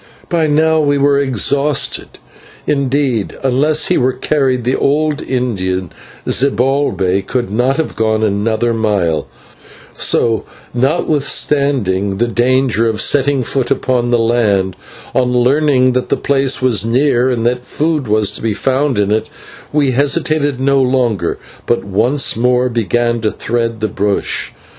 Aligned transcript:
By 0.29 0.47
now 0.47 0.79
we 0.79 0.97
were 0.97 1.19
exhausted 1.19 2.07
indeed, 2.65 3.37
unless 3.43 3.89
he 3.89 3.99
were 3.99 4.13
carried, 4.13 4.63
the 4.63 4.75
old 4.75 5.21
Indian 5.21 5.91
Zibalbay 6.27 7.21
could 7.21 7.51
not 7.51 7.77
have 7.77 7.95
gone 7.95 8.23
another 8.23 8.73
mile; 8.73 9.27
so, 9.95 10.43
notwithstanding 10.73 12.17
the 12.17 12.27
danger 12.27 12.89
of 12.89 12.99
setting 12.99 13.43
foot 13.43 13.69
upon 13.69 14.09
the 14.09 14.17
land, 14.17 14.75
on 15.13 15.31
learning 15.33 15.91
that 15.91 16.09
the 16.09 16.17
place 16.17 16.63
was 16.63 16.83
near 16.83 17.29
and 17.29 17.45
that 17.45 17.63
food 17.63 18.07
was 18.07 18.31
to 18.31 18.41
be 18.41 18.55
found 18.55 18.97
in 18.97 19.11
it, 19.11 19.29
we 19.71 19.91
hesitated 19.91 20.59
no 20.59 20.81
longer, 20.81 21.37
but 21.67 21.83
once 21.83 22.35
more 22.35 22.69
began 22.69 23.21
to 23.21 23.29
thread 23.29 23.81
the 23.81 23.87
bush. 23.87 24.49